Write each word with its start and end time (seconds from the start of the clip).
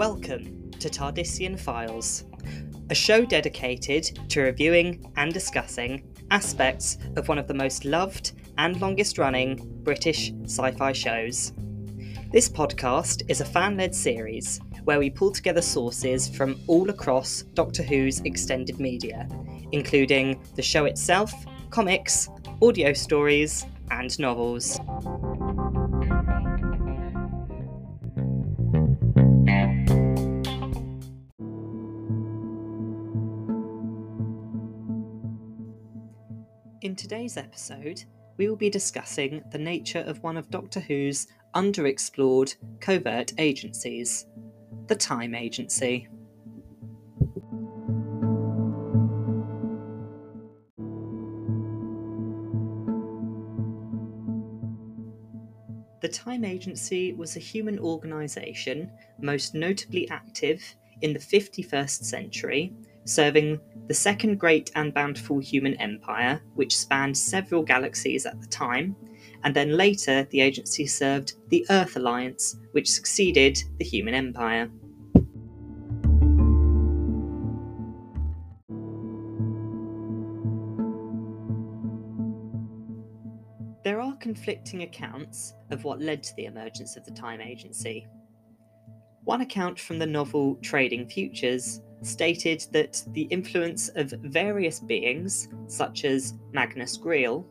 Welcome 0.00 0.70
to 0.80 0.88
Tardisian 0.88 1.60
Files, 1.60 2.24
a 2.88 2.94
show 2.94 3.26
dedicated 3.26 4.18
to 4.30 4.40
reviewing 4.40 5.12
and 5.16 5.30
discussing 5.30 6.10
aspects 6.30 6.96
of 7.16 7.28
one 7.28 7.36
of 7.36 7.46
the 7.46 7.52
most 7.52 7.84
loved 7.84 8.32
and 8.56 8.80
longest 8.80 9.18
running 9.18 9.60
British 9.82 10.32
sci 10.44 10.70
fi 10.70 10.92
shows. 10.92 11.52
This 12.32 12.48
podcast 12.48 13.24
is 13.28 13.42
a 13.42 13.44
fan 13.44 13.76
led 13.76 13.94
series 13.94 14.58
where 14.84 14.98
we 14.98 15.10
pull 15.10 15.32
together 15.32 15.60
sources 15.60 16.30
from 16.30 16.58
all 16.66 16.88
across 16.88 17.42
Doctor 17.52 17.82
Who's 17.82 18.20
extended 18.20 18.80
media, 18.80 19.28
including 19.72 20.42
the 20.56 20.62
show 20.62 20.86
itself, 20.86 21.30
comics, 21.68 22.30
audio 22.62 22.94
stories, 22.94 23.66
and 23.90 24.18
novels. 24.18 24.80
Today's 37.10 37.36
episode, 37.36 38.04
we 38.36 38.48
will 38.48 38.54
be 38.54 38.70
discussing 38.70 39.42
the 39.50 39.58
nature 39.58 40.04
of 40.06 40.22
one 40.22 40.36
of 40.36 40.48
Doctor 40.48 40.78
Who's 40.78 41.26
underexplored 41.56 42.54
covert 42.78 43.32
agencies, 43.36 44.26
the 44.86 44.94
Time 44.94 45.34
Agency. 45.34 46.06
The 56.00 56.08
Time 56.08 56.44
Agency 56.44 57.12
was 57.14 57.34
a 57.34 57.40
human 57.40 57.80
organisation 57.80 58.88
most 59.20 59.56
notably 59.56 60.08
active 60.10 60.62
in 61.02 61.12
the 61.12 61.18
51st 61.18 62.04
century, 62.04 62.72
serving 63.04 63.58
the 63.86 63.94
second 63.94 64.38
great 64.38 64.70
and 64.74 64.94
bountiful 64.94 65.38
human 65.38 65.74
empire, 65.74 66.40
which 66.54 66.76
spanned 66.76 67.16
several 67.16 67.62
galaxies 67.62 68.26
at 68.26 68.40
the 68.40 68.46
time, 68.46 68.94
and 69.42 69.54
then 69.54 69.76
later 69.76 70.24
the 70.30 70.40
agency 70.40 70.86
served 70.86 71.34
the 71.48 71.66
Earth 71.70 71.96
Alliance, 71.96 72.56
which 72.72 72.90
succeeded 72.90 73.58
the 73.78 73.84
human 73.84 74.14
empire. 74.14 74.70
There 83.82 84.00
are 84.00 84.14
conflicting 84.18 84.82
accounts 84.82 85.54
of 85.70 85.84
what 85.84 86.00
led 86.00 86.22
to 86.22 86.36
the 86.36 86.44
emergence 86.44 86.96
of 86.96 87.04
the 87.06 87.12
Time 87.12 87.40
Agency. 87.40 88.06
One 89.24 89.40
account 89.40 89.80
from 89.80 89.98
the 89.98 90.06
novel 90.06 90.56
Trading 90.56 91.08
Futures 91.08 91.80
stated 92.02 92.64
that 92.72 93.02
the 93.08 93.22
influence 93.22 93.88
of 93.90 94.10
various 94.22 94.80
beings, 94.80 95.48
such 95.66 96.04
as 96.04 96.34
Magnus 96.52 96.98
Greel, 96.98 97.44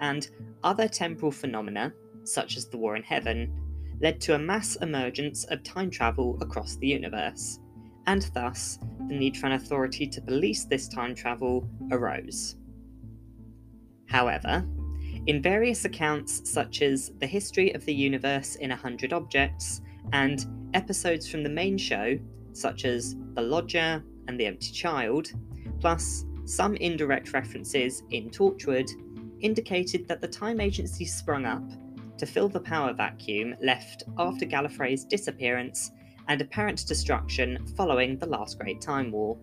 and 0.00 0.28
other 0.62 0.88
temporal 0.88 1.32
phenomena, 1.32 1.92
such 2.24 2.56
as 2.56 2.68
the 2.68 2.76
War 2.76 2.96
in 2.96 3.02
Heaven, 3.02 3.52
led 4.00 4.20
to 4.20 4.34
a 4.34 4.38
mass 4.38 4.76
emergence 4.76 5.44
of 5.44 5.62
time 5.62 5.90
travel 5.90 6.38
across 6.40 6.76
the 6.76 6.88
universe, 6.88 7.60
and 8.06 8.30
thus 8.34 8.78
the 9.08 9.14
need 9.14 9.36
for 9.36 9.46
an 9.46 9.52
authority 9.52 10.06
to 10.06 10.20
police 10.20 10.64
this 10.64 10.88
time 10.88 11.14
travel 11.14 11.68
arose. 11.90 12.56
However, 14.06 14.66
in 15.26 15.42
various 15.42 15.84
accounts, 15.84 16.48
such 16.48 16.82
as 16.82 17.12
The 17.18 17.26
History 17.26 17.72
of 17.74 17.84
the 17.84 17.94
Universe 17.94 18.56
in 18.56 18.70
a 18.70 18.76
Hundred 18.76 19.12
Objects 19.12 19.80
and 20.12 20.46
episodes 20.74 21.28
from 21.28 21.42
the 21.42 21.48
main 21.48 21.76
show, 21.76 22.18
such 22.56 22.84
as 22.84 23.16
The 23.34 23.42
Lodger 23.42 24.02
and 24.28 24.40
The 24.40 24.46
Empty 24.46 24.72
Child, 24.72 25.32
plus 25.80 26.24
some 26.44 26.76
indirect 26.76 27.32
references 27.32 28.02
in 28.10 28.30
Torchwood, 28.30 28.88
indicated 29.40 30.08
that 30.08 30.20
the 30.20 30.28
Time 30.28 30.60
Agency 30.60 31.04
sprung 31.04 31.44
up 31.44 31.62
to 32.18 32.26
fill 32.26 32.48
the 32.48 32.60
power 32.60 32.92
vacuum 32.92 33.54
left 33.60 34.04
after 34.18 34.46
Gallifrey's 34.46 35.04
disappearance 35.04 35.90
and 36.28 36.40
apparent 36.40 36.86
destruction 36.86 37.64
following 37.76 38.18
the 38.18 38.26
last 38.26 38.58
Great 38.58 38.80
Time 38.80 39.12
War. 39.12 39.36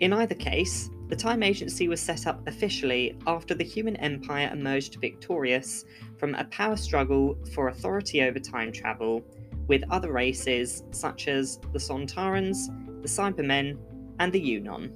In 0.00 0.12
either 0.12 0.34
case, 0.34 0.90
the 1.08 1.16
Time 1.16 1.42
Agency 1.42 1.88
was 1.88 2.00
set 2.00 2.26
up 2.26 2.46
officially 2.46 3.16
after 3.26 3.54
the 3.54 3.64
human 3.64 3.96
empire 3.96 4.50
emerged 4.52 5.00
victorious 5.00 5.84
from 6.18 6.34
a 6.34 6.44
power 6.44 6.76
struggle 6.76 7.38
for 7.54 7.68
authority 7.68 8.22
over 8.22 8.38
time 8.38 8.72
travel 8.72 9.24
with 9.68 9.82
other 9.90 10.12
races 10.12 10.84
such 10.90 11.28
as 11.28 11.58
the 11.72 11.78
Sontarans, 11.78 12.68
the 13.02 13.08
Cybermen, 13.08 13.78
and 14.18 14.32
the 14.32 14.40
Yunon. 14.40 14.92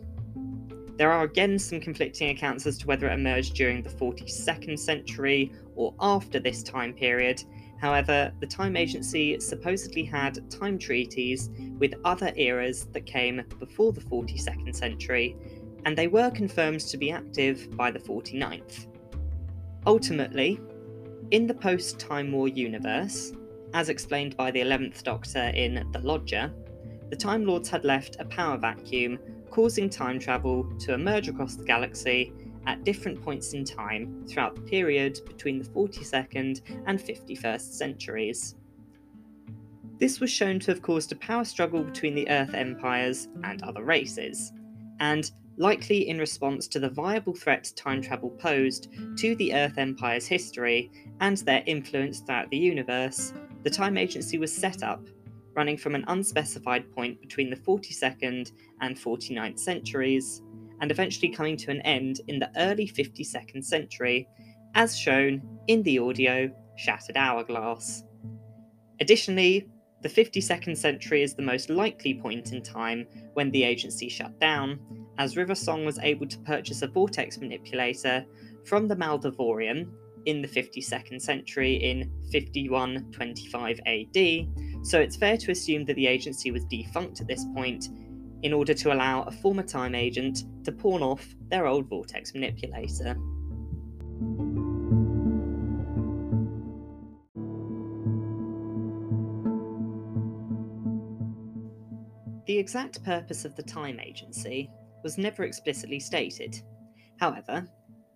There 0.97 1.11
are 1.11 1.25
again 1.25 1.59
some 1.59 1.81
conflicting 1.81 2.29
accounts 2.31 2.67
as 2.67 2.77
to 2.79 2.87
whether 2.87 3.09
it 3.09 3.15
emerged 3.15 3.55
during 3.55 3.83
the 3.83 3.89
42nd 3.89 4.79
century 4.79 5.53
or 5.75 5.95
after 5.99 6.39
this 6.39 6.63
time 6.63 6.93
period. 6.93 7.43
However, 7.81 8.31
the 8.41 8.47
Time 8.47 8.77
Agency 8.77 9.41
supposedly 9.41 10.05
had 10.05 10.51
time 10.51 10.79
treaties 10.79 11.49
with 11.79 11.95
other 12.05 12.33
eras 12.37 12.87
that 12.93 13.07
came 13.07 13.43
before 13.59 13.93
the 13.93 14.03
42nd 14.03 14.77
century, 14.77 15.37
and 15.87 15.97
they 15.97 16.07
were 16.07 16.31
confirmed 16.31 16.81
to 16.81 16.99
be 16.99 17.11
active 17.11 17.75
by 17.77 17.91
the 17.91 17.99
49th. 17.99 18.87
Ultimately, 19.87 20.61
in 21.31 21.47
the 21.47 21.55
post 21.55 21.99
Time 21.99 22.33
War 22.33 22.49
universe, 22.49 23.33
as 23.75 23.89
explained 23.89 24.37
by 24.37 24.51
the 24.51 24.61
11th 24.61 25.03
Doctor 25.03 25.49
in 25.55 25.87
The 25.93 26.01
Lodger, 26.01 26.53
the 27.11 27.17
Time 27.17 27.45
Lords 27.45 27.69
had 27.69 27.85
left 27.85 28.17
a 28.21 28.25
power 28.25 28.57
vacuum, 28.57 29.19
causing 29.51 29.91
time 29.91 30.19
travel 30.19 30.65
to 30.79 30.95
emerge 30.95 31.29
across 31.29 31.57
the 31.57 31.65
galaxy 31.65 32.33
at 32.67 32.85
different 32.85 33.21
points 33.23 33.53
in 33.53 33.65
time 33.65 34.25
throughout 34.29 34.55
the 34.55 34.63
period 34.63 35.19
between 35.27 35.59
the 35.59 35.69
42nd 35.71 36.61
and 36.87 36.99
51st 37.01 37.73
centuries. 37.73 38.55
This 39.99 40.21
was 40.21 40.31
shown 40.31 40.59
to 40.61 40.71
have 40.71 40.83
caused 40.83 41.13
a 41.13 41.17
power 41.17 41.45
struggle 41.45 41.83
between 41.83 42.15
the 42.15 42.29
Earth 42.31 42.55
empires 42.55 43.29
and 43.45 43.63
other 43.63 43.83
races, 43.83 44.53
and 45.01 45.31
likely 45.57 46.09
in 46.09 46.19
response 46.19 46.67
to 46.69 46.81
the 46.81 46.89
viable 46.89 47.35
threat 47.35 47.71
time 47.77 48.01
travel 48.01 48.31
posed 48.31 48.89
to 49.17 49.35
the 49.37 49.53
Earth 49.53 49.77
Empire's 49.77 50.27
history 50.27 50.91
and 51.21 51.37
their 51.39 51.63
influence 51.67 52.21
throughout 52.21 52.49
the 52.51 52.57
universe, 52.57 53.35
the 53.63 53.71
Time 53.71 53.97
Agency 53.97 54.39
was 54.39 54.53
set 54.53 54.83
up, 54.83 55.07
running 55.55 55.77
from 55.77 55.95
an 55.95 56.05
unspecified 56.09 56.91
point 56.93 57.21
between 57.21 57.51
the 57.51 57.57
42nd 57.57 58.53
and 58.81 58.97
49th 58.97 59.59
centuries, 59.59 60.43
and 60.81 60.91
eventually 60.91 61.29
coming 61.29 61.57
to 61.59 61.71
an 61.71 61.81
end 61.83 62.21
in 62.29 62.39
the 62.39 62.51
early 62.57 62.89
52nd 62.89 63.65
century, 63.65 64.27
as 64.75 64.97
shown 64.97 65.43
in 65.67 65.83
the 65.83 65.99
audio 65.99 66.51
Shattered 66.77 67.17
Hourglass. 67.17 68.05
Additionally, 69.01 69.69
the 70.03 70.09
52nd 70.09 70.77
century 70.77 71.23
is 71.23 71.35
the 71.35 71.43
most 71.43 71.69
likely 71.69 72.15
point 72.15 72.53
in 72.53 72.63
time 72.63 73.07
when 73.35 73.51
the 73.51 73.65
agency 73.65 74.09
shut 74.09 74.39
down, 74.41 74.81
as 75.19 75.37
River 75.37 75.55
Song 75.55 75.85
was 75.85 75.99
able 75.99 76.27
to 76.27 76.39
purchase 76.39 76.81
a 76.81 76.89
vortex 76.89 77.39
manipulator 77.39 78.25
from 78.65 78.89
the 78.89 78.97
Maldovarium 78.97 79.91
in 80.27 80.43
the 80.43 80.49
52nd 80.49 81.21
century 81.21 81.75
in 81.75 82.11
5125 82.33 83.81
AD, 83.87 84.85
so 84.85 85.01
it's 85.01 85.17
fair 85.17 85.37
to 85.37 85.51
assume 85.51 85.85
that 85.87 85.95
the 85.95 86.07
agency 86.07 86.51
was 86.51 86.65
defunct 86.67 87.21
at 87.21 87.27
this 87.27 87.45
point 87.55 87.89
in 88.43 88.53
order 88.53 88.75
to 88.75 88.93
allow 88.93 89.23
a 89.23 89.31
former 89.31 89.63
time 89.63 89.95
agent 89.95 90.45
to 90.65 90.73
pawn 90.73 91.03
off 91.03 91.27
their 91.51 91.67
old 91.67 91.89
vortex 91.89 92.33
manipulator. 92.35 93.17
The 102.47 102.59
exact 102.59 103.05
purpose 103.05 103.45
of 103.45 103.55
the 103.55 103.63
Time 103.63 104.01
Agency 104.01 104.69
was 105.05 105.19
never 105.19 105.45
explicitly 105.45 106.01
stated. 106.01 106.61
However, 107.21 107.65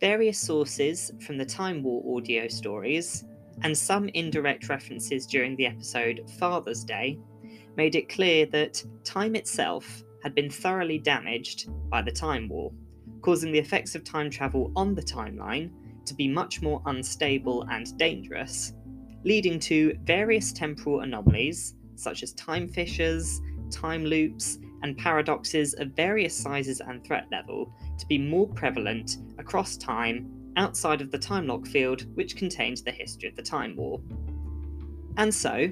various 0.01 0.39
sources 0.39 1.13
from 1.21 1.39
the 1.39 1.45
Time 1.45 1.83
War 1.83 2.17
audio 2.17 2.49
stories, 2.49 3.25
and 3.63 3.77
some 3.77 4.09
indirect 4.11 4.69
references 4.69 5.27
during 5.27 5.57
the 5.57 5.67
episode 5.67 6.29
Father's 6.39 6.85
Day, 6.85 7.19
made 7.77 7.95
it 7.95 8.09
clear 8.09 8.47
that 8.47 8.85
time 9.05 9.35
itself 9.35 10.03
had 10.23 10.35
been 10.35 10.51
thoroughly 10.51 10.99
damaged 10.99 11.69
by 11.91 12.03
the 12.03 12.11
Time 12.11 12.49
War, 12.49 12.73
causing 13.21 13.53
the 13.53 13.59
effects 13.59 13.95
of 13.95 14.05
time 14.05 14.31
travel 14.31 14.73
on 14.77 14.95
the 14.95 15.03
timeline 15.03 15.71
to 16.07 16.15
be 16.15 16.29
much 16.29 16.63
more 16.63 16.83
unstable 16.87 17.63
and 17.71 17.97
dangerous, 17.99 18.75
leading 19.25 19.59
to 19.59 19.97
various 20.05 20.53
temporal 20.53 21.01
anomalies 21.01 21.75
such 21.97 22.23
as 22.23 22.33
time 22.33 22.69
fissures, 22.69 23.41
time 23.71 24.05
loops, 24.05 24.59
and 24.85 24.95
mm-hmm. 24.95 25.03
paradoxes 25.03 25.75
of 25.75 25.89
various 25.97 26.37
sizes 26.37 26.81
and 26.81 27.03
threat 27.05 27.27
level 27.33 27.73
to 27.99 28.07
be 28.07 28.19
more 28.19 28.47
prevalent 28.47 29.17
across 29.39 29.77
time 29.77 30.31
outside 30.57 31.01
of 31.01 31.11
the 31.11 31.19
time 31.19 31.49
lock 31.49 31.67
field 31.67 32.07
which 32.15 32.37
contains 32.37 32.83
the 32.83 32.93
history 32.93 33.29
of 33.29 33.35
the 33.35 33.43
Time 33.43 33.75
War. 33.75 34.01
And 35.17 35.35
so, 35.35 35.69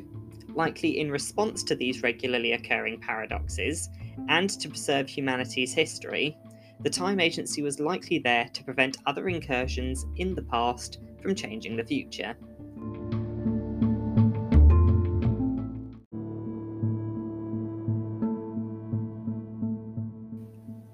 likely 0.49 0.99
in 0.99 1.11
response 1.11 1.62
to 1.64 1.76
these 1.76 2.03
regularly 2.03 2.53
occurring 2.53 3.00
paradoxes 3.00 3.88
and 4.29 4.50
to 4.50 4.69
preserve 4.69 5.09
humanity's 5.09 5.73
history, 5.73 6.37
the 6.81 6.91
Time 6.91 7.20
Agency 7.20 7.62
was 7.62 7.79
likely 7.79 8.19
there 8.19 8.49
to 8.53 8.65
prevent 8.65 8.97
other 9.06 9.29
incursions 9.29 10.05
in 10.17 10.35
the 10.35 10.43
past 10.43 10.99
from 11.23 11.35
changing 11.35 11.76
the 11.76 11.85
future. 11.85 12.35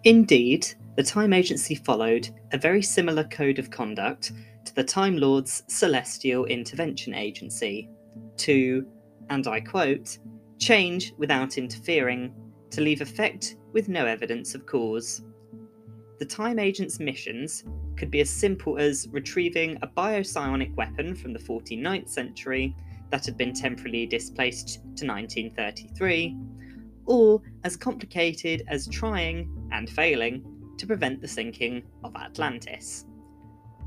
Indeed, 0.05 0.67
the 0.97 1.03
Time 1.03 1.33
Agency 1.33 1.75
followed 1.75 2.29
a 2.53 2.59
very 2.59 2.83
similar 2.83 3.25
code 3.25 3.59
of 3.59 3.71
conduct 3.71 4.33
to 4.65 4.75
the 4.75 4.85
Time 4.85 5.17
Lord's 5.17 5.65
Celestial 5.67 6.45
Intervention 6.45 7.15
Agency 7.15 7.89
to, 8.37 8.87
and 9.31 9.47
I 9.49 9.61
quote, 9.61 10.19
change 10.59 11.13
without 11.19 11.59
interfering, 11.59 12.33
to 12.71 12.81
leave 12.81 13.01
effect 13.01 13.57
with 13.73 13.89
no 13.89 14.07
evidence 14.07 14.55
of 14.55 14.67
cause. 14.67 15.23
The 16.19 16.27
Time 16.27 16.59
Agent's 16.59 17.01
missions 17.01 17.65
could 17.97 18.11
be 18.11 18.21
as 18.21 18.31
simple 18.31 18.79
as 18.79 19.09
retrieving 19.11 19.79
a 19.83 19.89
biopsionic 19.89 20.75
weapon 20.77 21.15
from 21.15 21.33
the 21.33 21.39
49th 21.39 22.09
century 22.09 22.75
that 23.11 23.25
had 23.25 23.37
been 23.37 23.53
temporarily 23.53 24.07
displaced 24.07 24.75
to 24.97 25.07
1933, 25.07 26.37
or 27.09 27.41
as 27.65 27.77
complicated 27.77 28.63
as 28.69 28.87
trying 28.87 29.51
and 29.73 29.89
failing 29.89 30.45
to 30.77 30.87
prevent 30.87 31.21
the 31.21 31.27
sinking 31.27 31.83
of 32.05 32.15
Atlantis. 32.15 33.07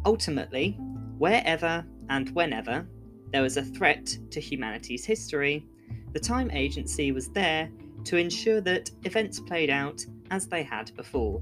Ultimately, 0.06 0.72
wherever 1.20 1.86
and 2.10 2.30
whenever 2.32 2.88
there 3.32 3.44
was 3.44 3.58
a 3.58 3.64
threat 3.64 4.18
to 4.32 4.42
humanity's 4.42 5.06
history, 5.06 5.66
the 6.14 6.20
Time 6.20 6.50
Agency 6.52 7.12
was 7.12 7.30
there 7.30 7.70
to 8.06 8.18
ensure 8.18 8.60
that 8.62 8.90
events 9.04 9.40
played 9.40 9.70
out 9.70 10.04
as 10.32 10.48
they 10.48 10.64
had 10.64 10.94
before. 10.96 11.42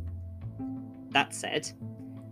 That 1.12 1.34
said, 1.34 1.72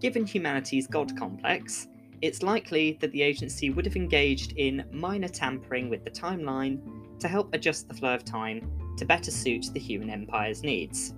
given 0.01 0.25
humanity's 0.25 0.87
God 0.87 1.17
complex, 1.17 1.87
it's 2.21 2.43
likely 2.43 2.97
that 2.99 3.13
the 3.13 3.21
agency 3.21 3.69
would 3.69 3.85
have 3.85 3.95
engaged 3.95 4.53
in 4.57 4.83
minor 4.91 5.29
tampering 5.29 5.89
with 5.89 6.03
the 6.03 6.11
timeline 6.11 6.79
to 7.19 7.27
help 7.27 7.53
adjust 7.53 7.87
the 7.87 7.93
flow 7.93 8.13
of 8.13 8.25
time 8.25 8.69
to 8.97 9.05
better 9.05 9.31
suit 9.31 9.69
the 9.73 9.79
human 9.79 10.09
empire's 10.09 10.63
needs. 10.63 11.13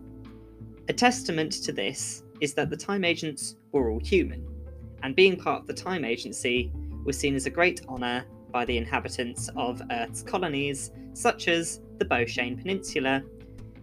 A 0.88 0.94
testament 0.94 1.52
to 1.64 1.72
this 1.72 2.24
is 2.42 2.54
that 2.54 2.70
the 2.70 2.78
time 2.78 3.04
agents 3.04 3.56
were 3.72 3.90
all 3.90 4.00
human, 4.00 4.48
and 5.04 5.16
being 5.16 5.36
part 5.36 5.62
of 5.62 5.68
the 5.68 5.74
time 5.74 6.06
agency 6.06 6.72
was 7.06 7.18
seen 7.18 7.36
as 7.36 7.46
a 7.46 7.50
great 7.50 7.82
honour 7.88 8.26
by 8.52 8.66
the 8.66 8.78
inhabitants 8.78 9.50
of 9.56 9.82
Earth's 9.92 10.24
colonies, 10.24 10.92
such 11.14 11.48
as 11.48 11.82
the 11.98 12.06
Boeshane 12.06 12.58
Peninsula, 12.60 13.24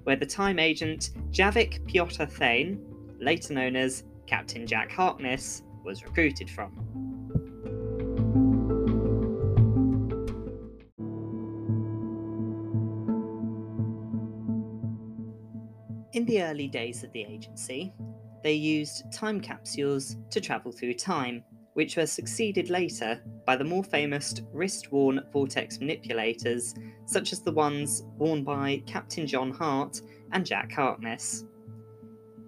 where 0.04 0.16
the 0.16 0.26
time 0.26 0.58
agent 0.58 1.10
Javic 1.30 1.84
Piotr 1.86 2.24
Thane 2.24 2.80
later 3.20 3.54
known 3.54 3.76
as 3.76 4.04
Captain 4.26 4.66
Jack 4.66 4.90
Harkness, 4.90 5.62
was 5.84 6.04
recruited 6.04 6.50
from. 6.50 7.05
In 16.16 16.24
the 16.24 16.42
early 16.42 16.66
days 16.66 17.04
of 17.04 17.12
the 17.12 17.24
agency, 17.24 17.92
they 18.42 18.54
used 18.54 19.12
time 19.12 19.38
capsules 19.38 20.16
to 20.30 20.40
travel 20.40 20.72
through 20.72 20.94
time, 20.94 21.44
which 21.74 21.98
were 21.98 22.06
succeeded 22.06 22.70
later 22.70 23.22
by 23.44 23.54
the 23.54 23.64
more 23.64 23.84
famous 23.84 24.34
wrist 24.50 24.90
worn 24.90 25.20
vortex 25.30 25.78
manipulators, 25.78 26.74
such 27.04 27.34
as 27.34 27.42
the 27.42 27.52
ones 27.52 28.02
worn 28.16 28.44
by 28.44 28.82
Captain 28.86 29.26
John 29.26 29.50
Hart 29.50 30.00
and 30.32 30.46
Jack 30.46 30.72
Harkness. 30.72 31.44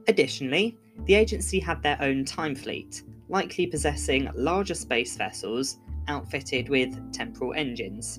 Additionally, 0.07 0.79
the 1.05 1.17
agency 1.17 1.61
had 1.61 1.83
their 1.83 1.99
own 2.01 2.25
time 2.25 2.55
fleet, 2.55 3.03
likely 3.29 3.67
possessing 3.67 4.31
larger 4.35 4.73
space 4.73 5.15
vessels 5.15 5.77
outfitted 6.09 6.71
with 6.71 7.13
temporal 7.13 7.53
engines. 7.53 8.19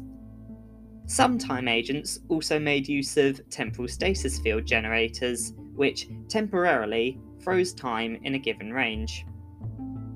Some 1.09 1.39
time 1.39 1.67
agents 1.67 2.19
also 2.29 2.59
made 2.59 2.88
use 2.88 3.17
of 3.17 3.41
temporal 3.50 3.88
stasis 3.88 4.38
field 4.38 4.67
generators, 4.67 5.53
which 5.73 6.07
temporarily 6.27 7.19
froze 7.39 7.73
time 7.73 8.19
in 8.21 8.35
a 8.35 8.38
given 8.38 8.71
range. 8.71 9.25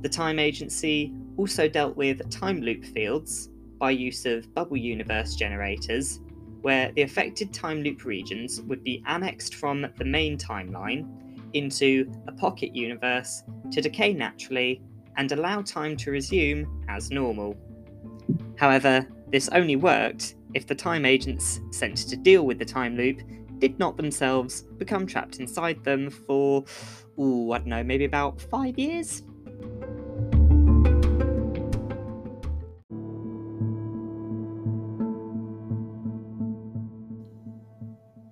The 0.01 0.09
time 0.09 0.37
agency 0.37 1.11
also 1.35 1.67
dealt 1.67 1.97
with 1.97 2.29
time 2.29 2.61
loop 2.61 2.85
fields 2.85 3.49
by 3.79 3.89
use 3.89 4.27
of 4.27 4.53
bubble 4.53 4.77
universe 4.77 5.35
generators, 5.35 6.19
where 6.61 6.91
the 6.91 7.01
affected 7.01 7.51
time 7.51 7.81
loop 7.81 8.05
regions 8.05 8.61
would 8.61 8.83
be 8.83 9.01
annexed 9.07 9.55
from 9.55 9.87
the 9.97 10.05
main 10.05 10.37
timeline 10.37 11.07
into 11.53 12.07
a 12.27 12.31
pocket 12.33 12.75
universe 12.75 13.41
to 13.71 13.81
decay 13.81 14.13
naturally 14.13 14.79
and 15.17 15.31
allow 15.31 15.63
time 15.63 15.97
to 15.97 16.11
resume 16.11 16.85
as 16.87 17.09
normal. 17.09 17.57
However, 18.57 19.07
this 19.31 19.49
only 19.49 19.75
worked 19.75 20.35
if 20.53 20.67
the 20.67 20.75
time 20.75 21.05
agents 21.05 21.59
sent 21.71 21.97
to 21.97 22.15
deal 22.15 22.45
with 22.45 22.59
the 22.59 22.65
time 22.65 22.95
loop 22.95 23.21
did 23.59 23.79
not 23.79 23.97
themselves 23.97 24.63
become 24.77 25.07
trapped 25.07 25.39
inside 25.39 25.83
them 25.83 26.09
for, 26.09 26.65
ooh, 27.19 27.51
I 27.51 27.59
don't 27.59 27.67
know, 27.67 27.83
maybe 27.83 28.05
about 28.05 28.41
five 28.41 28.77
years? 28.77 29.23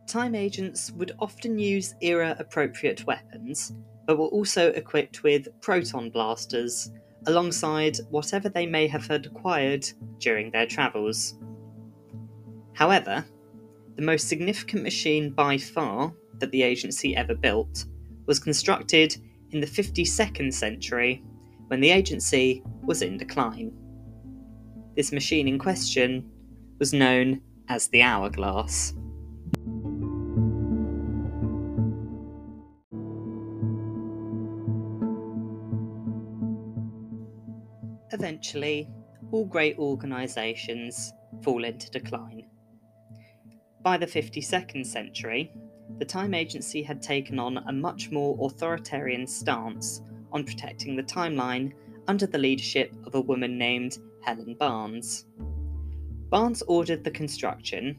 Time 0.07 0.35
agents 0.35 0.91
would 0.91 1.13
often 1.19 1.57
use 1.57 1.95
era 2.01 2.35
appropriate 2.37 3.07
weapons, 3.07 3.71
but 4.05 4.17
were 4.17 4.25
also 4.25 4.71
equipped 4.71 5.23
with 5.23 5.47
proton 5.61 6.09
blasters, 6.09 6.91
alongside 7.27 7.97
whatever 8.09 8.49
they 8.49 8.65
may 8.65 8.87
have 8.87 9.07
had 9.07 9.27
acquired 9.27 9.87
during 10.19 10.51
their 10.51 10.65
travels. 10.65 11.35
However, 12.73 13.25
the 13.95 14.01
most 14.01 14.27
significant 14.27 14.83
machine 14.83 15.31
by 15.31 15.57
far 15.57 16.13
that 16.39 16.51
the 16.51 16.63
agency 16.63 17.15
ever 17.15 17.35
built 17.35 17.85
was 18.25 18.39
constructed 18.39 19.15
in 19.51 19.59
the 19.59 19.67
52nd 19.67 20.53
century 20.53 21.23
when 21.67 21.81
the 21.81 21.89
agency 21.89 22.63
was 22.83 23.01
in 23.01 23.17
decline. 23.17 23.71
This 24.95 25.11
machine 25.11 25.47
in 25.47 25.59
question 25.59 26.29
was 26.79 26.93
known 26.93 27.41
as 27.69 27.87
the 27.87 28.01
Hourglass. 28.01 28.93
Eventually, 38.13 38.89
all 39.31 39.45
great 39.45 39.77
organisations 39.77 41.13
fall 41.43 41.63
into 41.63 41.89
decline. 41.89 42.50
By 43.83 43.97
the 43.97 44.05
52nd 44.05 44.85
century, 44.85 45.51
the 45.97 46.05
Time 46.05 46.35
Agency 46.35 46.83
had 46.83 47.01
taken 47.01 47.39
on 47.39 47.57
a 47.57 47.71
much 47.71 48.11
more 48.11 48.37
authoritarian 48.39 49.25
stance 49.25 50.01
on 50.31 50.43
protecting 50.43 50.95
the 50.95 51.03
timeline 51.03 51.73
under 52.07 52.27
the 52.27 52.37
leadership 52.37 52.93
of 53.05 53.15
a 53.15 53.21
woman 53.21 53.57
named 53.57 53.97
Helen 54.21 54.55
Barnes. 54.59 55.25
Barnes 56.29 56.61
ordered 56.67 57.03
the 57.03 57.11
construction, 57.11 57.97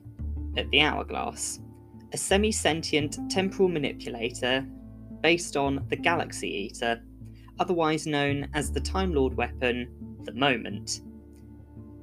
at 0.57 0.71
the 0.71 0.83
Hourglass, 0.83 1.61
a 2.13 2.17
semi 2.17 2.53
sentient 2.53 3.19
temporal 3.29 3.69
manipulator 3.69 4.65
based 5.21 5.57
on 5.57 5.85
the 5.89 5.97
Galaxy 5.97 6.49
Eater, 6.49 7.03
otherwise 7.59 8.07
known 8.07 8.49
as 8.55 8.71
the 8.71 8.81
Time 8.81 9.13
Lord 9.13 9.35
weapon 9.35 9.89
the 10.25 10.33
moment. 10.33 11.01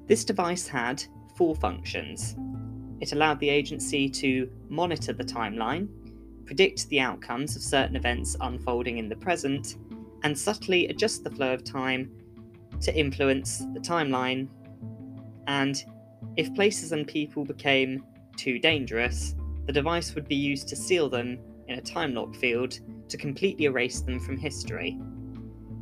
This 0.07 0.25
device 0.25 0.67
had 0.67 1.03
four 1.35 1.55
functions. 1.55 2.35
It 3.01 3.13
allowed 3.13 3.39
the 3.39 3.49
agency 3.49 4.09
to 4.09 4.49
monitor 4.67 5.13
the 5.13 5.23
timeline, 5.23 5.87
predict 6.45 6.87
the 6.89 6.99
outcomes 6.99 7.55
of 7.55 7.61
certain 7.61 7.95
events 7.95 8.35
unfolding 8.41 8.97
in 8.97 9.09
the 9.09 9.15
present, 9.15 9.75
and 10.23 10.37
subtly 10.37 10.87
adjust 10.87 11.23
the 11.23 11.29
flow 11.29 11.53
of 11.53 11.63
time 11.63 12.11
to 12.81 12.95
influence 12.95 13.59
the 13.73 13.79
timeline. 13.79 14.47
And 15.47 15.83
if 16.37 16.53
places 16.53 16.91
and 16.91 17.07
people 17.07 17.45
became 17.45 18.03
too 18.35 18.59
dangerous, 18.59 19.35
the 19.65 19.73
device 19.73 20.15
would 20.15 20.27
be 20.27 20.35
used 20.35 20.67
to 20.69 20.75
seal 20.75 21.09
them 21.09 21.39
in 21.67 21.77
a 21.77 21.81
time 21.81 22.13
lock 22.13 22.35
field 22.35 22.79
to 23.07 23.17
completely 23.17 23.65
erase 23.65 24.01
them 24.01 24.19
from 24.19 24.37
history. 24.37 24.99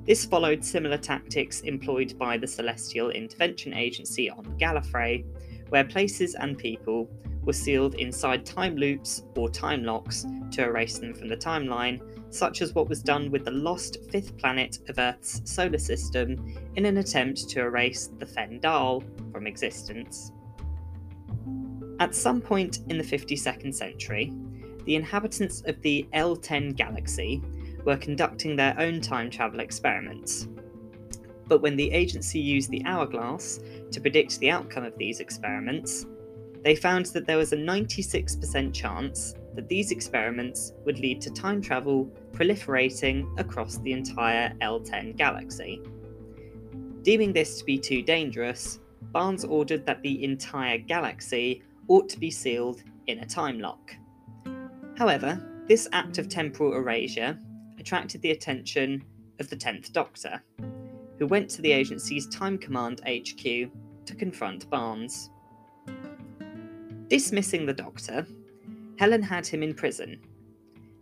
This 0.05 0.25
followed 0.25 0.63
similar 0.63 0.97
tactics 0.97 1.61
employed 1.61 2.17
by 2.17 2.37
the 2.37 2.47
Celestial 2.47 3.09
Intervention 3.09 3.73
Agency 3.73 4.29
on 4.29 4.45
Gallifrey, 4.57 5.25
where 5.69 5.83
places 5.83 6.35
and 6.35 6.57
people 6.57 7.09
were 7.43 7.53
sealed 7.53 7.95
inside 7.95 8.45
time 8.45 8.75
loops 8.75 9.23
or 9.37 9.49
time 9.49 9.83
locks 9.83 10.25
to 10.51 10.63
erase 10.63 10.99
them 10.99 11.13
from 11.13 11.29
the 11.29 11.37
timeline, 11.37 12.01
such 12.29 12.61
as 12.61 12.75
what 12.75 12.89
was 12.89 13.01
done 13.01 13.31
with 13.31 13.45
the 13.45 13.51
lost 13.51 13.97
fifth 14.11 14.37
planet 14.37 14.79
of 14.89 14.99
Earth's 14.99 15.41
solar 15.45 15.77
system 15.77 16.53
in 16.75 16.85
an 16.85 16.97
attempt 16.97 17.47
to 17.49 17.61
erase 17.61 18.09
the 18.19 18.25
Fendahl 18.25 19.01
from 19.31 19.47
existence. 19.47 20.33
At 21.99 22.13
some 22.13 22.41
point 22.41 22.79
in 22.89 22.97
the 22.97 23.03
52nd 23.03 23.73
century, 23.73 24.33
the 24.85 24.95
inhabitants 24.95 25.63
of 25.65 25.81
the 25.81 26.07
L10 26.13 26.75
galaxy 26.75 27.41
were 27.85 27.97
conducting 27.97 28.55
their 28.55 28.77
own 28.77 28.99
time 29.01 29.29
travel 29.29 29.61
experiments. 29.61 30.47
But 31.47 31.61
when 31.61 31.75
the 31.75 31.91
agency 31.91 32.39
used 32.39 32.69
the 32.69 32.83
hourglass 32.85 33.59
to 33.91 34.01
predict 34.01 34.39
the 34.39 34.49
outcome 34.49 34.83
of 34.83 34.97
these 34.97 35.19
experiments, 35.19 36.05
they 36.63 36.75
found 36.75 37.05
that 37.07 37.25
there 37.25 37.37
was 37.37 37.53
a 37.53 37.57
96% 37.57 38.73
chance 38.73 39.35
that 39.55 39.69
these 39.69 39.91
experiments 39.91 40.73
would 40.85 40.99
lead 40.99 41.21
to 41.21 41.31
time 41.31 41.61
travel 41.61 42.11
proliferating 42.31 43.27
across 43.39 43.77
the 43.79 43.91
entire 43.91 44.53
L10 44.61 45.15
galaxy. 45.15 45.81
Deeming 47.01 47.31
this 47.31 47.59
to 47.59 47.65
be 47.65 47.77
too 47.77 48.01
dangerous, 48.01 48.79
Barnes 49.13 49.45
ordered 49.45 49.85
that 49.85 50.01
the 50.01 50.23
entire 50.23 50.77
galaxy 50.77 51.63
ought 51.87 52.09
to 52.09 52.19
be 52.19 52.29
sealed 52.29 52.83
in 53.07 53.19
a 53.19 53.25
time 53.25 53.59
lock. 53.59 53.95
However, 54.97 55.41
this 55.67 55.87
act 55.93 56.17
of 56.17 56.27
temporal 56.27 56.75
erasure 56.75 57.39
attracted 57.79 58.21
the 58.21 58.31
attention 58.31 59.03
of 59.39 59.49
the 59.49 59.55
10th 59.55 59.91
Doctor, 59.91 60.41
who 61.19 61.27
went 61.27 61.49
to 61.51 61.61
the 61.61 61.71
agency's 61.71 62.27
Time 62.27 62.57
Command 62.57 63.01
HQ 63.07 63.43
to 63.43 64.15
confront 64.17 64.69
Barnes. 64.69 65.29
Dismissing 67.07 67.65
the 67.65 67.73
Doctor, 67.73 68.27
Helen 68.99 69.21
had 69.21 69.45
him 69.47 69.63
in 69.63 69.73
prison. 69.73 70.19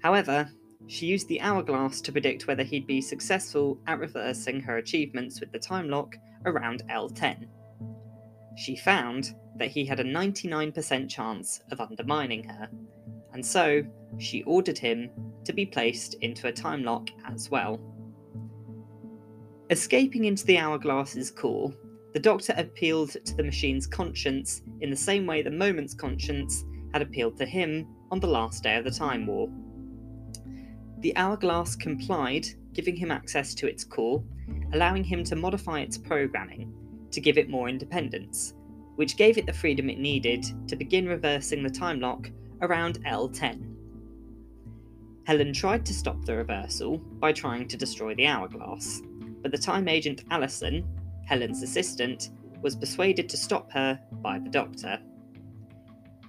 However, 0.02 0.50
she 0.88 1.08
used 1.08 1.28
the 1.28 1.42
hourglass 1.42 2.02
to 2.02 2.12
predict 2.12 2.48
whether 2.48 2.64
he'd 2.64 2.86
be 2.86 3.02
successful 3.02 3.80
at 3.88 4.00
reversing 4.00 4.62
her 4.62 4.78
achievements 4.78 5.40
with 5.40 5.52
the 5.52 5.60
time 5.60 5.90
lock 5.90 6.16
around 6.46 6.84
L10. 6.90 7.48
She 8.56 8.76
found 8.76 9.34
that 9.58 9.72
he 9.72 9.86
had 9.86 10.00
a 10.00 10.04
99% 10.04 11.10
chance 11.10 11.62
of 11.72 11.82
undermining 11.82 12.44
her, 12.44 12.70
and 13.34 13.46
so 13.46 13.84
she 14.20 14.44
ordered 14.44 14.78
him 14.78 15.10
to 15.44 15.54
be 15.54 15.66
placed 15.66 16.16
into 16.16 16.48
a 16.48 16.52
time 16.52 16.84
lock 16.84 17.10
as 17.26 17.50
well. 17.50 17.80
Escaping 19.72 20.26
into 20.26 20.46
the 20.46 20.60
hourglass's 20.60 21.32
core, 21.32 21.74
the 22.14 22.20
Doctor 22.20 22.54
appealed 22.56 23.10
to 23.26 23.36
the 23.36 23.44
machine's 23.44 23.88
conscience 23.88 24.62
in 24.82 24.92
the 24.92 24.96
same 24.96 25.26
way 25.26 25.42
the 25.42 25.50
moment's 25.50 25.96
conscience 25.96 26.64
had 26.94 27.02
appealed 27.02 27.36
to 27.38 27.48
him 27.48 27.88
on 28.12 28.20
the 28.20 28.28
last 28.28 28.62
day 28.62 28.76
of 28.76 28.84
the 28.84 28.92
Time 28.92 29.26
War. 29.26 29.50
The 31.00 31.18
hourglass 31.18 31.76
complied, 31.76 32.46
giving 32.74 32.96
him 32.96 33.10
access 33.10 33.56
to 33.56 33.68
its 33.68 33.84
core, 33.84 34.24
allowing 34.74 35.04
him 35.04 35.24
to 35.24 35.36
modify 35.36 35.80
its 35.80 35.98
programming 35.98 36.72
to 37.10 37.20
give 37.20 37.40
it 37.40 37.50
more 37.50 37.68
independence, 37.68 38.54
which 38.98 39.18
gave 39.18 39.40
it 39.40 39.48
the 39.48 39.54
freedom 39.54 39.90
it 39.90 39.98
needed 39.98 40.46
to 40.68 40.76
begin 40.76 41.08
reversing 41.08 41.64
the 41.64 41.70
time 41.72 42.00
lock 42.00 42.30
around 42.62 43.04
L10. 43.04 43.76
Helen 45.26 45.54
tried 45.54 45.88
to 45.88 45.94
stop 45.94 46.24
the 46.24 46.36
reversal 46.36 47.00
by 47.00 47.32
trying 47.32 47.68
to 47.68 47.78
destroy 47.78 48.14
the 48.14 48.28
hourglass, 48.28 49.02
but 49.46 49.52
the 49.52 49.58
time 49.60 49.88
agent 49.88 50.24
Allison 50.32 50.84
Helen's 51.26 51.62
assistant, 51.62 52.30
was 52.62 52.76
persuaded 52.76 53.30
to 53.30 53.38
stop 53.38 53.72
her 53.72 54.00
by 54.22 54.40
the 54.40 54.50
doctor. 54.50 55.00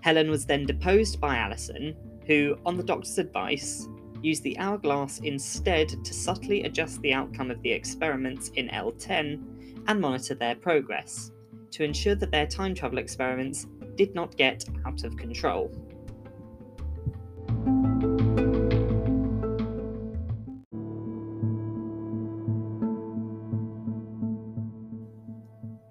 Helen 0.00 0.30
was 0.30 0.44
then 0.44 0.66
deposed 0.66 1.18
by 1.18 1.36
Allison, 1.36 1.94
who, 2.26 2.58
on 2.66 2.76
the 2.76 2.82
doctor's 2.82 3.18
advice, 3.18 3.88
used 4.22 4.42
the 4.42 4.58
hourglass 4.58 5.20
instead 5.20 5.88
to 5.88 6.14
subtly 6.14 6.64
adjust 6.64 7.00
the 7.02 7.12
outcome 7.12 7.50
of 7.50 7.62
the 7.62 7.70
experiments 7.70 8.48
in 8.50 8.68
L10 8.68 9.84
and 9.86 10.00
monitor 10.00 10.34
their 10.34 10.56
progress, 10.56 11.30
to 11.70 11.84
ensure 11.84 12.14
that 12.16 12.30
their 12.30 12.46
time 12.46 12.74
travel 12.74 12.98
experiments 12.98 13.66
did 13.94 14.14
not 14.14 14.36
get 14.36 14.64
out 14.84 15.04
of 15.04 15.16
control. 15.16 15.70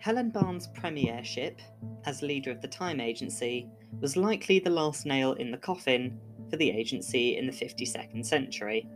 Helen 0.05 0.29
Barnes' 0.29 0.67
premiership 0.67 1.59
as 2.05 2.21
leader 2.21 2.51
of 2.51 2.61
the 2.61 2.67
Time 2.67 3.01
Agency 3.01 3.67
was 4.01 4.15
likely 4.15 4.59
the 4.59 4.69
last 4.69 5.03
nail 5.03 5.33
in 5.33 5.49
the 5.49 5.57
coffin 5.57 6.19
for 6.47 6.57
the 6.57 6.69
agency 6.69 7.37
in 7.37 7.47
the 7.47 7.51
52nd 7.51 8.23
century. 8.23 8.87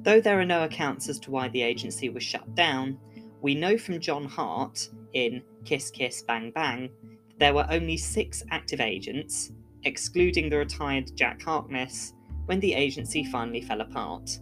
Though 0.00 0.22
there 0.22 0.40
are 0.40 0.46
no 0.46 0.64
accounts 0.64 1.10
as 1.10 1.20
to 1.20 1.30
why 1.30 1.48
the 1.48 1.60
agency 1.60 2.08
was 2.08 2.22
shut 2.22 2.54
down, 2.54 2.98
we 3.42 3.54
know 3.54 3.76
from 3.76 4.00
John 4.00 4.24
Hart 4.24 4.88
in 5.12 5.42
Kiss 5.66 5.90
Kiss 5.90 6.22
Bang 6.22 6.50
Bang 6.50 6.88
that 7.28 7.38
there 7.38 7.52
were 7.52 7.66
only 7.68 7.98
six 7.98 8.42
active 8.50 8.80
agents, 8.80 9.52
excluding 9.84 10.48
the 10.48 10.56
retired 10.56 11.14
Jack 11.14 11.42
Harkness, 11.42 12.14
when 12.46 12.60
the 12.60 12.72
agency 12.72 13.22
finally 13.22 13.60
fell 13.60 13.82
apart. 13.82 14.38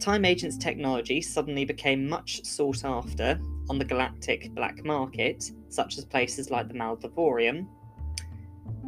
Time 0.00 0.26
Agent's 0.26 0.58
technology 0.58 1.22
suddenly 1.22 1.64
became 1.64 2.06
much 2.06 2.44
sought 2.44 2.84
after 2.84 3.40
on 3.68 3.78
the 3.78 3.84
galactic 3.84 4.52
black 4.54 4.84
market, 4.84 5.50
such 5.68 5.98
as 5.98 6.04
places 6.04 6.50
like 6.50 6.68
the 6.68 6.74
Maldovarium. 6.74 7.66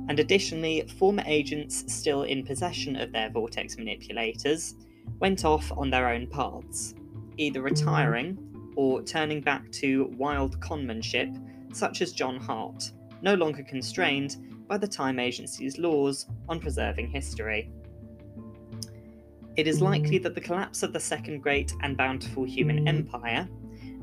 And 0.09 0.19
additionally, 0.19 0.87
former 0.99 1.23
agents 1.27 1.85
still 1.93 2.25
in 2.25 2.45
possession 2.45 2.97
of 2.97 3.13
their 3.13 3.31
vortex 3.31 3.77
manipulators 3.77 4.75
went 5.21 5.45
off 5.45 5.71
on 5.73 5.91
their 5.91 6.09
own 6.09 6.27
paths, 6.27 6.95
either 7.37 7.63
retiring 7.63 8.39
or 8.77 9.03
turning 9.03 9.41
back 9.41 9.71
to 9.71 10.13
wild 10.17 10.59
conmanship, 10.61 11.37
such 11.73 12.03
as 12.03 12.13
John 12.13 12.39
Hart, 12.39 12.91
no 13.23 13.35
longer 13.35 13.63
constrained 13.63 14.37
by 14.69 14.79
the 14.79 14.89
Time 14.89 15.19
Agency's 15.19 15.79
laws 15.79 16.27
on 16.49 16.59
preserving 16.59 17.11
history. 17.11 17.71
It 19.57 19.67
is 19.67 19.83
likely 19.83 20.19
that 20.19 20.35
the 20.35 20.41
collapse 20.41 20.83
of 20.83 20.93
the 20.93 21.01
Second 21.01 21.43
Great 21.43 21.75
and 21.83 21.97
Bountiful 21.97 22.45
Human 22.45 22.89
Empire 22.89 23.47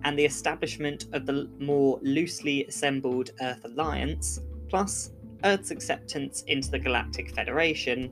and 0.03 0.17
the 0.17 0.25
establishment 0.25 1.05
of 1.13 1.25
the 1.25 1.49
more 1.59 1.99
loosely 2.01 2.65
assembled 2.65 3.31
Earth 3.41 3.63
Alliance, 3.65 4.39
plus 4.69 5.11
Earth's 5.43 5.71
acceptance 5.71 6.43
into 6.47 6.71
the 6.71 6.79
Galactic 6.79 7.33
Federation, 7.35 8.11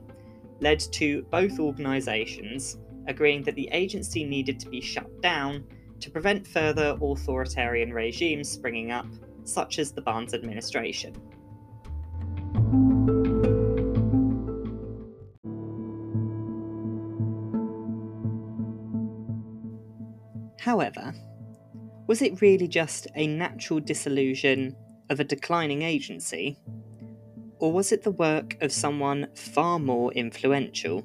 led 0.60 0.80
to 0.80 1.22
both 1.30 1.58
organisations 1.58 2.78
agreeing 3.06 3.42
that 3.42 3.54
the 3.54 3.68
agency 3.72 4.24
needed 4.24 4.60
to 4.60 4.68
be 4.68 4.80
shut 4.80 5.22
down 5.22 5.64
to 6.00 6.10
prevent 6.10 6.46
further 6.46 6.96
authoritarian 7.00 7.92
regimes 7.92 8.48
springing 8.48 8.92
up, 8.92 9.06
such 9.44 9.78
as 9.78 9.92
the 9.92 10.00
Barnes 10.00 10.34
administration. 10.34 11.14
However, 20.60 21.14
was 22.08 22.22
it 22.22 22.40
really 22.40 22.66
just 22.66 23.06
a 23.14 23.26
natural 23.26 23.78
disillusion 23.78 24.74
of 25.10 25.20
a 25.20 25.24
declining 25.24 25.82
agency? 25.82 26.58
Or 27.58 27.70
was 27.70 27.92
it 27.92 28.02
the 28.02 28.10
work 28.10 28.56
of 28.62 28.72
someone 28.72 29.28
far 29.34 29.78
more 29.78 30.10
influential? 30.14 31.04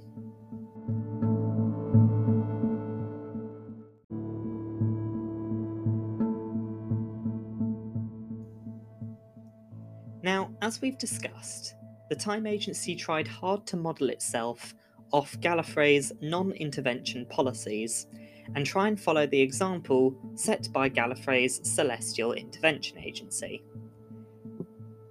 Now, 10.23 10.51
as 10.61 10.81
we've 10.81 10.97
discussed, 10.97 11.75
the 12.09 12.15
Time 12.15 12.47
Agency 12.47 12.95
tried 12.95 13.27
hard 13.27 13.67
to 13.67 13.75
model 13.75 14.09
itself 14.09 14.73
off 15.11 15.37
Gallifrey's 15.41 16.13
non 16.21 16.53
intervention 16.53 17.25
policies 17.25 18.07
and 18.55 18.65
try 18.65 18.87
and 18.87 18.99
follow 18.99 19.25
the 19.25 19.41
example 19.41 20.15
set 20.35 20.71
by 20.71 20.89
Gallifrey's 20.89 21.61
Celestial 21.67 22.33
Intervention 22.33 22.97
Agency. 22.97 23.63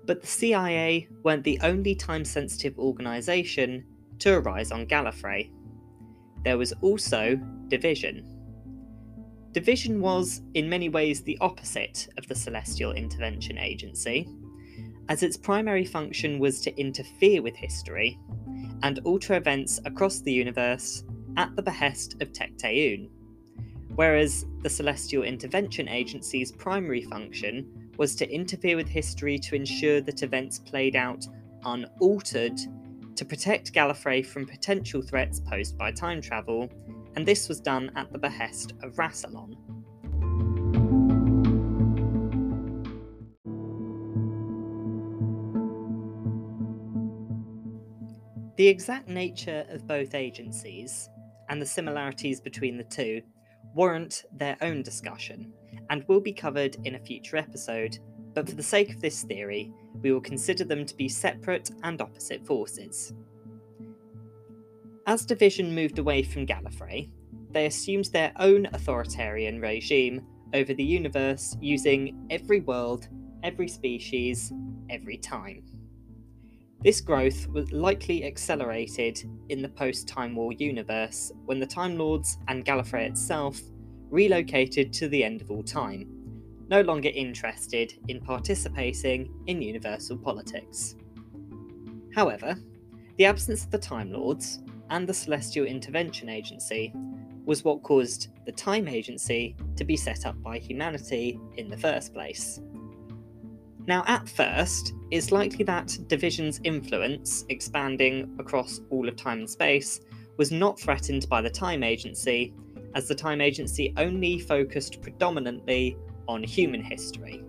But 0.04 0.20
the 0.20 0.26
CIA 0.26 1.08
weren't 1.22 1.44
the 1.44 1.60
only 1.62 1.94
time 1.94 2.24
sensitive 2.24 2.78
organisation 2.78 3.84
to 4.18 4.38
arise 4.38 4.72
on 4.72 4.86
Gallifrey. 4.86 5.50
There 6.44 6.58
was 6.58 6.72
also 6.80 7.40
Division. 7.68 8.28
Division 9.52 10.00
was, 10.00 10.42
in 10.54 10.68
many 10.68 10.88
ways, 10.88 11.22
the 11.22 11.38
opposite 11.40 12.08
of 12.18 12.26
the 12.26 12.34
Celestial 12.34 12.92
Intervention 12.92 13.58
Agency, 13.58 14.28
as 15.08 15.22
its 15.22 15.36
primary 15.36 15.84
function 15.84 16.38
was 16.38 16.60
to 16.62 16.80
interfere 16.80 17.42
with 17.42 17.54
history 17.54 18.18
and 18.82 18.98
alter 19.04 19.34
events 19.34 19.78
across 19.84 20.20
the 20.20 20.32
universe 20.32 21.04
at 21.36 21.54
the 21.54 21.62
behest 21.62 22.14
of 22.20 22.32
Tecteun, 22.32 23.08
whereas 23.96 24.46
the 24.62 24.70
Celestial 24.70 25.22
Intervention 25.22 25.88
Agency's 25.88 26.52
primary 26.52 27.02
function 27.02 27.90
was 27.99 28.14
to 28.16 28.30
interfere 28.30 28.76
with 28.76 28.88
history 28.88 29.38
to 29.38 29.54
ensure 29.54 30.00
that 30.00 30.22
events 30.22 30.58
played 30.58 30.96
out 30.96 31.26
unaltered 31.64 32.58
to 33.16 33.25
protect 33.25 33.72
Gallifrey 33.72 34.25
from 34.25 34.46
potential 34.46 35.02
threats 35.02 35.40
posed 35.40 35.76
by 35.76 35.92
time 35.92 36.20
travel, 36.20 36.70
and 37.14 37.26
this 37.26 37.49
was 37.49 37.61
done 37.61 37.90
at 37.94 38.11
the 38.12 38.18
behest 38.18 38.72
of 38.82 38.94
Rassilon. 38.94 39.56
The 48.56 48.68
exact 48.68 49.08
nature 49.08 49.66
of 49.70 49.87
both 49.87 50.14
agencies 50.14 51.08
and 51.49 51.61
the 51.61 51.66
similarities 51.66 52.40
between 52.40 52.76
the 52.76 52.84
two 52.84 53.20
warrant 53.74 54.24
their 54.32 54.56
own 54.62 54.82
discussion 54.82 55.52
and 55.90 56.04
will 56.08 56.20
be 56.20 56.32
covered 56.32 56.76
in 56.84 56.94
a 56.94 57.00
future 57.00 57.36
episode, 57.36 57.98
but 58.34 58.48
for 58.48 58.54
the 58.54 58.62
sake 58.62 58.90
of 58.90 59.00
this 59.00 59.22
theory, 59.22 59.72
we 60.00 60.12
will 60.12 60.20
consider 60.20 60.64
them 60.64 60.84
to 60.86 60.96
be 60.96 61.08
separate 61.08 61.70
and 61.82 62.00
opposite 62.00 62.46
forces. 62.46 63.12
As 65.06 65.26
Division 65.26 65.74
moved 65.74 65.98
away 65.98 66.22
from 66.22 66.46
Gallifrey, 66.46 67.10
they 67.50 67.66
assumed 67.66 68.06
their 68.06 68.32
own 68.38 68.66
authoritarian 68.72 69.60
regime 69.60 70.24
over 70.54 70.74
the 70.74 70.84
universe 70.84 71.56
using 71.60 72.26
every 72.30 72.60
world, 72.60 73.08
every 73.42 73.68
species, 73.68 74.52
every 74.90 75.18
time. 75.18 75.64
This 76.84 77.00
growth 77.00 77.46
was 77.48 77.70
likely 77.70 78.24
accelerated 78.24 79.22
in 79.50 79.62
the 79.62 79.68
post 79.68 80.08
Time 80.08 80.34
War 80.34 80.52
universe 80.52 81.30
when 81.44 81.60
the 81.60 81.66
Time 81.66 81.96
Lords 81.96 82.38
and 82.48 82.64
Gallifrey 82.64 83.08
itself 83.08 83.60
relocated 84.10 84.92
to 84.94 85.08
the 85.08 85.22
end 85.22 85.40
of 85.40 85.50
all 85.52 85.62
time, 85.62 86.08
no 86.68 86.80
longer 86.80 87.08
interested 87.14 87.94
in 88.08 88.20
participating 88.20 89.32
in 89.46 89.62
universal 89.62 90.18
politics. 90.18 90.96
However, 92.16 92.56
the 93.16 93.26
absence 93.26 93.64
of 93.64 93.70
the 93.70 93.78
Time 93.78 94.12
Lords 94.12 94.60
and 94.90 95.08
the 95.08 95.14
Celestial 95.14 95.66
Intervention 95.66 96.28
Agency 96.28 96.92
was 97.44 97.62
what 97.62 97.84
caused 97.84 98.28
the 98.44 98.52
Time 98.52 98.88
Agency 98.88 99.54
to 99.76 99.84
be 99.84 99.96
set 99.96 100.26
up 100.26 100.40
by 100.42 100.58
humanity 100.58 101.38
in 101.56 101.68
the 101.68 101.76
first 101.76 102.12
place. 102.12 102.60
Now, 103.86 104.04
at 104.06 104.28
first, 104.28 104.94
it's 105.10 105.32
likely 105.32 105.64
that 105.64 105.98
Division's 106.06 106.60
influence, 106.62 107.44
expanding 107.48 108.34
across 108.38 108.80
all 108.90 109.08
of 109.08 109.16
time 109.16 109.40
and 109.40 109.50
space, 109.50 110.00
was 110.36 110.52
not 110.52 110.78
threatened 110.78 111.28
by 111.28 111.42
the 111.42 111.50
Time 111.50 111.82
Agency, 111.82 112.54
as 112.94 113.08
the 113.08 113.14
Time 113.14 113.40
Agency 113.40 113.92
only 113.96 114.38
focused 114.38 115.02
predominantly 115.02 115.96
on 116.28 116.42
human 116.42 116.82
history. 116.82 117.42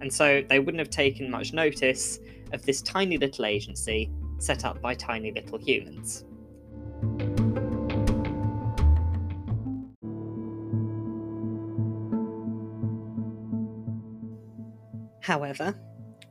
And 0.00 0.12
so 0.12 0.42
they 0.48 0.58
wouldn't 0.58 0.80
have 0.80 0.90
taken 0.90 1.30
much 1.30 1.52
notice 1.54 2.18
of 2.52 2.64
this 2.66 2.82
tiny 2.82 3.16
little 3.16 3.46
agency 3.46 4.10
set 4.38 4.64
up 4.64 4.82
by 4.82 4.94
tiny 4.94 5.32
little 5.32 5.58
humans. 5.58 6.24
However, 15.24 15.74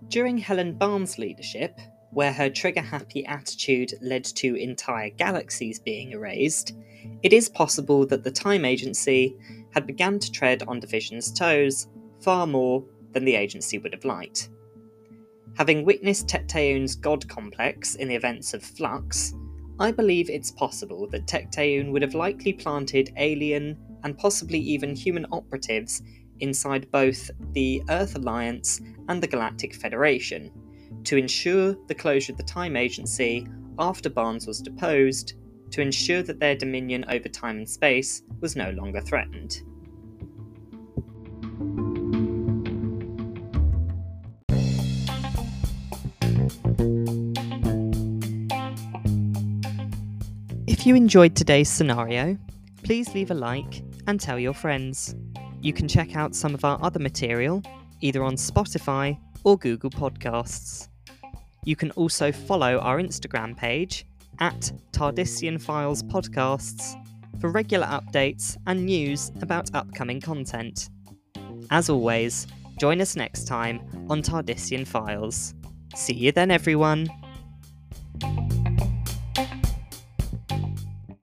during 0.10 0.38
Helen 0.38 0.76
Barnes' 0.76 1.18
leadership, 1.18 1.80
where 2.12 2.32
her 2.32 2.48
trigger 2.48 2.84
happy 2.84 3.26
attitude 3.26 3.92
led 4.04 4.24
to 4.24 4.54
entire 4.54 5.10
galaxies 5.10 5.80
being 5.80 6.12
erased, 6.12 6.76
it 7.24 7.34
is 7.34 7.50
possible 7.50 8.06
that 8.06 8.24
the 8.24 8.30
Time 8.30 8.66
Agency 8.66 9.36
had 9.72 9.88
begun 9.88 10.20
to 10.20 10.32
tread 10.32 10.62
on 10.68 10.80
Division's 10.80 11.32
toes 11.32 11.88
far 12.22 12.46
more 12.46 12.86
than 13.14 13.26
the 13.26 13.34
agency 13.34 13.80
would 13.80 13.94
have 13.94 14.06
liked. 14.06 14.50
Having 15.58 15.86
witnessed 15.86 16.28
Tecteun's 16.28 16.96
god 16.96 17.28
complex 17.28 17.96
in 17.96 18.10
the 18.10 18.16
events 18.16 18.54
of 18.54 18.62
Flux, 18.62 19.34
I 19.80 19.92
believe 19.92 20.30
it's 20.30 20.52
possible 20.52 21.08
that 21.10 21.26
Tecteun 21.26 21.92
would 21.92 22.04
have 22.04 22.14
likely 22.14 22.54
planted 22.54 23.12
alien 23.18 23.76
and 24.04 24.16
possibly 24.20 24.60
even 24.60 24.96
human 24.96 25.26
operatives 25.32 26.04
inside 26.44 26.92
both 26.92 27.32
the 27.54 27.82
Earth 27.90 28.16
Alliance 28.16 28.82
and 29.10 29.24
the 29.24 29.28
Galactic 29.28 29.74
Federation 29.74 30.52
to 31.06 31.18
ensure 31.18 31.76
the 31.88 31.96
closure 31.96 32.34
of 32.34 32.38
the 32.38 32.44
Time 32.44 32.76
Agency 32.76 33.48
after 33.80 34.10
Barnes 34.10 34.46
was 34.46 34.60
deposed, 34.60 35.34
to 35.72 35.82
ensure 35.82 36.22
that 36.22 36.40
their 36.40 36.56
dominion 36.56 37.04
over 37.10 37.28
time 37.28 37.58
and 37.58 37.70
space 37.70 38.22
was 38.42 38.56
no 38.56 38.70
longer 38.72 39.02
threatened. 39.02 39.62
If 50.68 50.86
you 50.86 50.96
enjoyed 50.96 51.36
today's 51.36 51.70
scenario, 51.70 52.38
please 52.84 53.14
leave 53.16 53.32
a 53.32 53.34
like 53.34 53.84
and 54.06 54.20
tell 54.20 54.38
your 54.38 54.54
friends. 54.54 55.16
You 55.64 55.72
can 55.72 55.88
check 55.88 56.18
out 56.18 56.36
some 56.36 56.54
of 56.54 56.66
our 56.66 56.78
other 56.82 57.00
material 57.00 57.64
either 58.02 58.22
on 58.22 58.36
Spotify 58.36 59.18
or 59.46 59.58
Google 59.58 59.90
Podcasts. 59.90 60.90
You 61.64 61.78
can 61.78 61.92
also 61.92 62.34
follow 62.34 62.80
our 62.80 63.00
Instagram 63.00 63.56
page 63.56 64.06
at 64.40 64.74
Tardisian 64.92 65.62
Files 65.62 66.04
Podcasts 66.04 67.02
for 67.40 67.50
regular 67.50 67.88
updates 67.88 68.58
and 68.68 68.86
news 68.86 69.32
about 69.42 69.74
upcoming 69.74 70.20
content. 70.20 70.90
As 71.72 71.90
always, 71.90 72.46
join 72.78 73.00
us 73.00 73.16
next 73.16 73.46
time 73.46 73.80
on 74.10 74.22
Tardisian 74.22 74.86
Files. 74.86 75.54
See 75.96 76.14
you 76.14 76.34
then, 76.34 76.52
everyone! 76.52 77.08